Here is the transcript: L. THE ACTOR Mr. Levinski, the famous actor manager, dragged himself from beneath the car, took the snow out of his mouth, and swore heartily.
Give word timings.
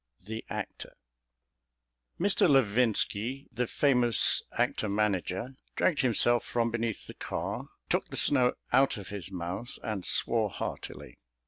L. 0.21 0.25
THE 0.29 0.43
ACTOR 0.49 0.93
Mr. 2.19 2.49
Levinski, 2.49 3.45
the 3.51 3.67
famous 3.67 4.41
actor 4.53 4.89
manager, 4.89 5.57
dragged 5.75 5.99
himself 6.01 6.43
from 6.43 6.71
beneath 6.71 7.05
the 7.05 7.13
car, 7.13 7.67
took 7.87 8.07
the 8.07 8.17
snow 8.17 8.55
out 8.73 8.97
of 8.97 9.09
his 9.09 9.29
mouth, 9.29 9.77
and 9.83 10.03
swore 10.03 10.49
heartily. 10.49 11.19